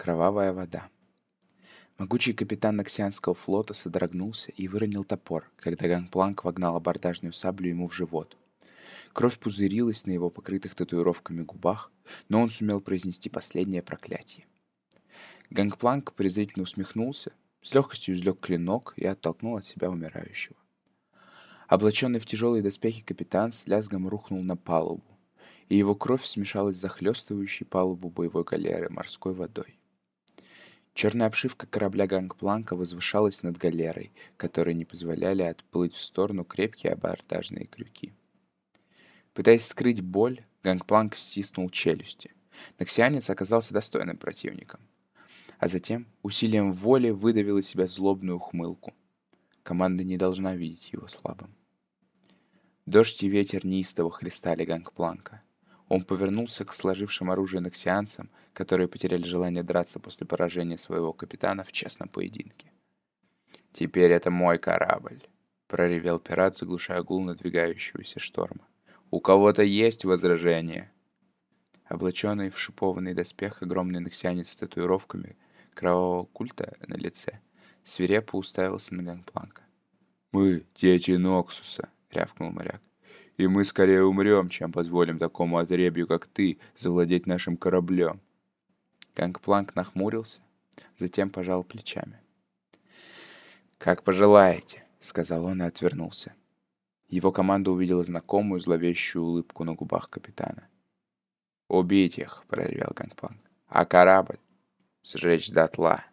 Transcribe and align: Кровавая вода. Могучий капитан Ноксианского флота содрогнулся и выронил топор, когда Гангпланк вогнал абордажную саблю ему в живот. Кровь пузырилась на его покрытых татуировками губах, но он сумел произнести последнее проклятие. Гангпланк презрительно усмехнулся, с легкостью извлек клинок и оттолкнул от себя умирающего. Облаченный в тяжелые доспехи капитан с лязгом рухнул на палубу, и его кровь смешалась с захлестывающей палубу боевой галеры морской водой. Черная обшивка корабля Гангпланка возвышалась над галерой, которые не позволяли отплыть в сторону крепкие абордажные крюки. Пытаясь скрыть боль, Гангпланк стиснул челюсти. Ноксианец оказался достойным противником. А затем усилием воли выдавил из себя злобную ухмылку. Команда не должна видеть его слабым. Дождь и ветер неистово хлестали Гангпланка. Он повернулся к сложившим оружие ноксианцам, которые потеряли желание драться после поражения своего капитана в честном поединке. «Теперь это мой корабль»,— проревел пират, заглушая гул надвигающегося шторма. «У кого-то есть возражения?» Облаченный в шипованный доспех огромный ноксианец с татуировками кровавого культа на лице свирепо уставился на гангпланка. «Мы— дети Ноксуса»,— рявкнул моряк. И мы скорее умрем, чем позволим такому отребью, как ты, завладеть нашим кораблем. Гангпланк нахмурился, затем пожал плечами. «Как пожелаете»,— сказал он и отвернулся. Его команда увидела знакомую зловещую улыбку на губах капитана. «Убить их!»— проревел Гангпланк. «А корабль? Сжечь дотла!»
Кровавая 0.00 0.54
вода. 0.54 0.88
Могучий 1.98 2.32
капитан 2.32 2.76
Ноксианского 2.76 3.34
флота 3.34 3.74
содрогнулся 3.74 4.50
и 4.52 4.66
выронил 4.66 5.04
топор, 5.04 5.44
когда 5.58 5.88
Гангпланк 5.88 6.42
вогнал 6.42 6.74
абордажную 6.74 7.34
саблю 7.34 7.68
ему 7.68 7.86
в 7.86 7.94
живот. 7.94 8.38
Кровь 9.12 9.38
пузырилась 9.38 10.06
на 10.06 10.12
его 10.12 10.30
покрытых 10.30 10.74
татуировками 10.74 11.42
губах, 11.42 11.92
но 12.30 12.40
он 12.40 12.48
сумел 12.48 12.80
произнести 12.80 13.28
последнее 13.28 13.82
проклятие. 13.82 14.46
Гангпланк 15.50 16.14
презрительно 16.14 16.62
усмехнулся, 16.62 17.32
с 17.60 17.74
легкостью 17.74 18.14
извлек 18.14 18.40
клинок 18.40 18.94
и 18.96 19.04
оттолкнул 19.04 19.58
от 19.58 19.66
себя 19.66 19.90
умирающего. 19.90 20.56
Облаченный 21.68 22.20
в 22.20 22.24
тяжелые 22.24 22.62
доспехи 22.62 23.02
капитан 23.02 23.52
с 23.52 23.66
лязгом 23.66 24.08
рухнул 24.08 24.42
на 24.42 24.56
палубу, 24.56 25.04
и 25.68 25.76
его 25.76 25.94
кровь 25.94 26.24
смешалась 26.24 26.78
с 26.78 26.80
захлестывающей 26.80 27.66
палубу 27.66 28.08
боевой 28.08 28.44
галеры 28.44 28.88
морской 28.88 29.34
водой. 29.34 29.76
Черная 30.94 31.28
обшивка 31.28 31.66
корабля 31.66 32.06
Гангпланка 32.06 32.76
возвышалась 32.76 33.42
над 33.42 33.56
галерой, 33.56 34.12
которые 34.36 34.74
не 34.74 34.84
позволяли 34.84 35.42
отплыть 35.42 35.94
в 35.94 36.00
сторону 36.00 36.44
крепкие 36.44 36.92
абордажные 36.92 37.66
крюки. 37.66 38.12
Пытаясь 39.32 39.66
скрыть 39.66 40.02
боль, 40.02 40.44
Гангпланк 40.62 41.16
стиснул 41.16 41.70
челюсти. 41.70 42.32
Ноксианец 42.78 43.30
оказался 43.30 43.72
достойным 43.72 44.18
противником. 44.18 44.80
А 45.58 45.68
затем 45.68 46.06
усилием 46.22 46.72
воли 46.72 47.10
выдавил 47.10 47.58
из 47.58 47.68
себя 47.68 47.86
злобную 47.86 48.36
ухмылку. 48.36 48.92
Команда 49.62 50.04
не 50.04 50.16
должна 50.16 50.54
видеть 50.56 50.92
его 50.92 51.06
слабым. 51.06 51.54
Дождь 52.86 53.22
и 53.22 53.28
ветер 53.28 53.64
неистово 53.64 54.10
хлестали 54.10 54.64
Гангпланка. 54.64 55.42
Он 55.90 56.04
повернулся 56.04 56.64
к 56.64 56.72
сложившим 56.72 57.32
оружие 57.32 57.60
ноксианцам, 57.60 58.30
которые 58.52 58.86
потеряли 58.86 59.24
желание 59.24 59.64
драться 59.64 59.98
после 59.98 60.24
поражения 60.24 60.78
своего 60.78 61.12
капитана 61.12 61.64
в 61.64 61.72
честном 61.72 62.08
поединке. 62.08 62.70
«Теперь 63.72 64.12
это 64.12 64.30
мой 64.30 64.58
корабль»,— 64.58 65.20
проревел 65.66 66.20
пират, 66.20 66.54
заглушая 66.54 67.02
гул 67.02 67.22
надвигающегося 67.24 68.20
шторма. 68.20 68.68
«У 69.10 69.18
кого-то 69.18 69.64
есть 69.64 70.04
возражения?» 70.04 70.92
Облаченный 71.86 72.50
в 72.50 72.58
шипованный 72.58 73.12
доспех 73.12 73.60
огромный 73.60 73.98
ноксианец 73.98 74.50
с 74.50 74.56
татуировками 74.56 75.36
кровавого 75.74 76.26
культа 76.26 76.76
на 76.86 76.94
лице 76.94 77.40
свирепо 77.82 78.36
уставился 78.36 78.94
на 78.94 79.02
гангпланка. 79.02 79.62
«Мы— 80.30 80.64
дети 80.76 81.10
Ноксуса»,— 81.10 81.88
рявкнул 82.12 82.52
моряк. 82.52 82.80
И 83.40 83.46
мы 83.46 83.64
скорее 83.64 84.04
умрем, 84.04 84.50
чем 84.50 84.70
позволим 84.70 85.18
такому 85.18 85.56
отребью, 85.56 86.06
как 86.06 86.26
ты, 86.26 86.58
завладеть 86.76 87.26
нашим 87.26 87.56
кораблем. 87.56 88.20
Гангпланк 89.16 89.74
нахмурился, 89.74 90.42
затем 90.98 91.30
пожал 91.30 91.64
плечами. 91.64 92.20
«Как 93.78 94.02
пожелаете»,— 94.02 94.84
сказал 95.00 95.46
он 95.46 95.62
и 95.62 95.64
отвернулся. 95.64 96.34
Его 97.08 97.32
команда 97.32 97.70
увидела 97.70 98.04
знакомую 98.04 98.60
зловещую 98.60 99.24
улыбку 99.24 99.64
на 99.64 99.72
губах 99.72 100.10
капитана. 100.10 100.68
«Убить 101.66 102.18
их!»— 102.18 102.44
проревел 102.48 102.92
Гангпланк. 102.94 103.40
«А 103.68 103.86
корабль? 103.86 104.38
Сжечь 105.02 105.50
дотла!» 105.50 106.04